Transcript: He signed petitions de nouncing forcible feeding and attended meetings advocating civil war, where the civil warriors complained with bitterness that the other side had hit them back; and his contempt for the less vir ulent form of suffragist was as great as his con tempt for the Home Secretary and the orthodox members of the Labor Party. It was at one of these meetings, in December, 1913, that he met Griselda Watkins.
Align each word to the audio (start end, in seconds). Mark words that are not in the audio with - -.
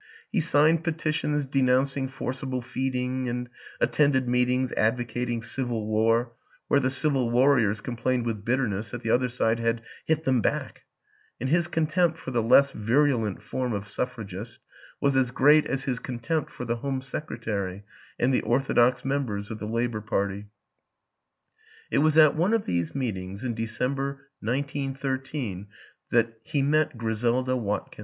He 0.31 0.41
signed 0.41 0.83
petitions 0.83 1.45
de 1.45 1.61
nouncing 1.61 2.07
forcible 2.09 2.63
feeding 2.63 3.29
and 3.29 3.49
attended 3.79 4.27
meetings 4.27 4.71
advocating 4.71 5.43
civil 5.43 5.85
war, 5.85 6.33
where 6.67 6.79
the 6.79 6.89
civil 6.89 7.29
warriors 7.29 7.81
complained 7.81 8.25
with 8.25 8.43
bitterness 8.43 8.89
that 8.89 9.01
the 9.03 9.11
other 9.11 9.29
side 9.29 9.59
had 9.59 9.83
hit 10.05 10.23
them 10.23 10.41
back; 10.41 10.85
and 11.39 11.49
his 11.49 11.67
contempt 11.67 12.17
for 12.17 12.31
the 12.31 12.41
less 12.41 12.71
vir 12.71 13.09
ulent 13.09 13.43
form 13.43 13.73
of 13.73 13.87
suffragist 13.87 14.59
was 14.99 15.15
as 15.15 15.29
great 15.29 15.67
as 15.67 15.83
his 15.83 15.99
con 15.99 16.17
tempt 16.17 16.49
for 16.51 16.65
the 16.65 16.77
Home 16.77 17.03
Secretary 17.03 17.83
and 18.17 18.33
the 18.33 18.41
orthodox 18.41 19.05
members 19.05 19.51
of 19.51 19.59
the 19.59 19.67
Labor 19.67 20.01
Party. 20.01 20.47
It 21.91 21.99
was 21.99 22.17
at 22.17 22.35
one 22.35 22.55
of 22.55 22.65
these 22.65 22.95
meetings, 22.95 23.43
in 23.43 23.53
December, 23.53 24.29
1913, 24.39 25.67
that 26.09 26.39
he 26.41 26.63
met 26.63 26.97
Griselda 26.97 27.55
Watkins. 27.55 27.99